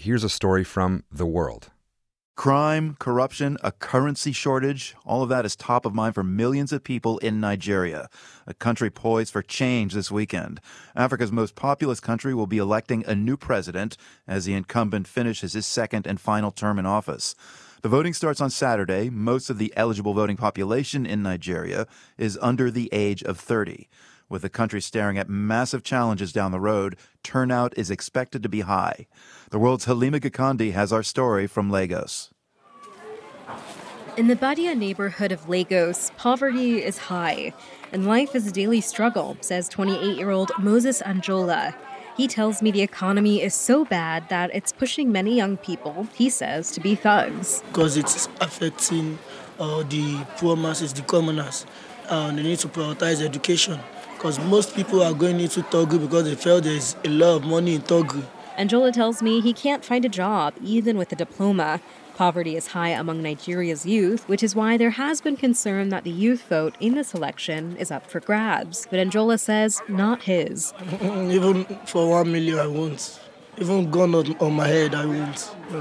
[0.00, 1.70] here's a story from The World.
[2.34, 6.82] Crime, corruption, a currency shortage, all of that is top of mind for millions of
[6.82, 8.08] people in Nigeria,
[8.46, 10.58] a country poised for change this weekend.
[10.96, 15.66] Africa's most populous country will be electing a new president as the incumbent finishes his
[15.66, 17.34] second and final term in office.
[17.82, 19.10] The voting starts on Saturday.
[19.10, 21.86] Most of the eligible voting population in Nigeria
[22.16, 23.86] is under the age of 30.
[24.30, 28.60] With the country staring at massive challenges down the road, turnout is expected to be
[28.60, 29.08] high.
[29.50, 32.30] The world's Halima Gikandi has our story from Lagos.
[34.16, 37.52] In the Badia neighborhood of Lagos, poverty is high,
[37.90, 41.74] and life is a daily struggle, says 28 year old Moses Anjola.
[42.16, 46.30] He tells me the economy is so bad that it's pushing many young people, he
[46.30, 47.64] says, to be thugs.
[47.72, 49.18] Because it's affecting
[49.58, 51.66] uh, the poor masses, the commoners.
[52.08, 53.80] Uh, they need to prioritize education
[54.20, 57.76] because most people are going into Togo because they feel there's a lot of money
[57.76, 58.22] in Togo.
[58.58, 61.80] Anjola tells me he can't find a job, even with a diploma.
[62.16, 66.10] Poverty is high among Nigeria's youth, which is why there has been concern that the
[66.10, 68.86] youth vote in this election is up for grabs.
[68.90, 70.74] But Anjola says not his.
[71.02, 73.18] Even for one million, I won't.
[73.56, 75.50] Even gun on, on my head, I won't.
[75.70, 75.80] No.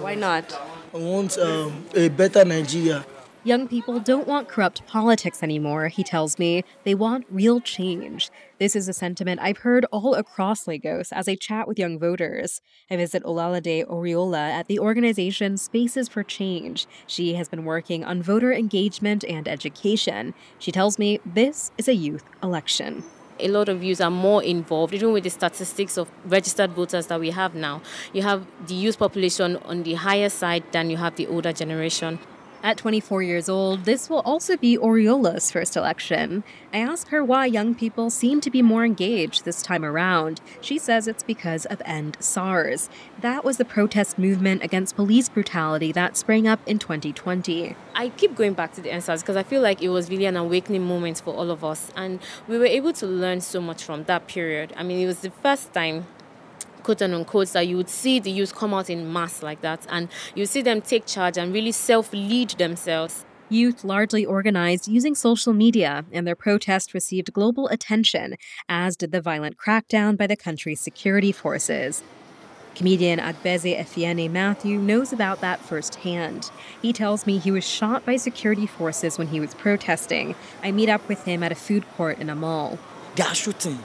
[0.00, 0.56] Why not?
[0.94, 3.04] I want um, a better Nigeria.
[3.42, 6.62] Young people don't want corrupt politics anymore, he tells me.
[6.84, 8.30] They want real change.
[8.58, 12.60] This is a sentiment I've heard all across Lagos as I chat with young voters.
[12.90, 16.86] I visit Olalade Oriola at the organization Spaces for Change.
[17.06, 20.34] She has been working on voter engagement and education.
[20.58, 23.04] She tells me this is a youth election
[23.42, 27.18] a lot of youth are more involved, even with the statistics of registered voters that
[27.18, 27.80] we have now.
[28.12, 32.18] You have the youth population on the higher side than you have the older generation.
[32.62, 36.44] At 24 years old, this will also be Oriola's first election.
[36.74, 40.42] I ask her why young people seem to be more engaged this time around.
[40.60, 42.90] She says it's because of End SARS.
[43.18, 47.76] That was the protest movement against police brutality that sprang up in 2020.
[47.94, 50.26] I keep going back to the End SARS because I feel like it was really
[50.26, 53.82] an awakening moment for all of us, and we were able to learn so much
[53.82, 54.74] from that period.
[54.76, 56.06] I mean, it was the first time
[56.80, 59.86] quote and unquote that you would see the youth come out in mass like that
[59.88, 63.24] and you see them take charge and really self lead themselves.
[63.52, 68.36] Youth largely organized using social media, and their protest received global attention,
[68.68, 72.04] as did the violent crackdown by the country's security forces.
[72.76, 76.52] Comedian Agbeze Efiene Matthew knows about that firsthand.
[76.80, 80.36] He tells me he was shot by security forces when he was protesting.
[80.62, 82.78] I meet up with him at a food court in a mall.
[83.16, 83.80] They are shooting,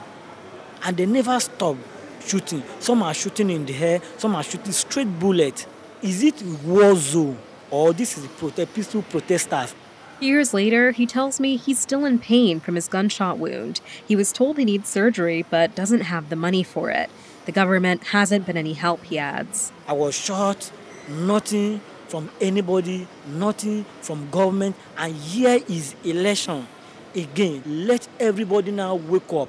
[0.84, 1.76] and they never stop
[2.26, 2.62] shooting.
[2.80, 5.66] Some are shooting in the air, some are shooting straight bullets.
[6.02, 7.38] Is it war zone
[7.70, 9.74] or this is prote- peaceful protesters?
[10.18, 13.80] Years later, he tells me he's still in pain from his gunshot wound.
[14.08, 17.10] He was told he needs surgery but doesn't have the money for it.
[17.44, 19.72] The government hasn't been any help, he adds.
[19.86, 20.72] I was shot,
[21.08, 26.66] nothing from anybody, nothing from government, and here is election.
[27.14, 29.48] Again, let everybody now wake up.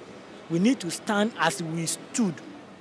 [0.49, 2.35] We need to stand as we stood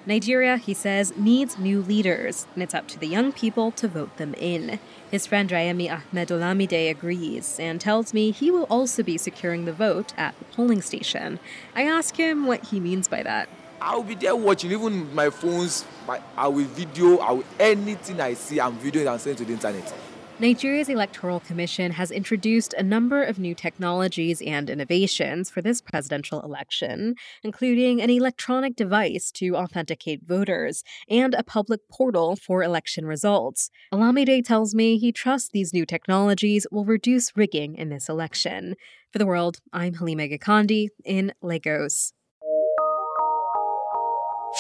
[0.07, 4.17] Nigeria, he says, needs new leaders, and it's up to the young people to vote
[4.19, 4.79] them in.
[5.11, 9.73] His friend Rayemi Ahmed Olamide agrees and tells me he will also be securing the
[9.73, 11.41] vote at the polling station.
[11.75, 13.49] I ask him what he means by that.
[13.81, 18.35] I'll be there watching, even my phones, my, I will video, I will, anything I
[18.35, 19.93] see, I'm videoing and sending to the internet.
[20.39, 26.43] Nigeria's Electoral Commission has introduced a number of new technologies and innovations for this presidential
[26.43, 33.71] election, including an electronic device to authenticate voters and a public portal for election results.
[33.95, 38.75] Olamide tells me he trusts these new technologies will reduce rigging in this election.
[39.11, 42.13] For the world, I'm Halima Gikandi in Lagos.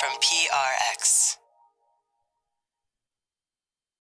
[0.01, 0.17] From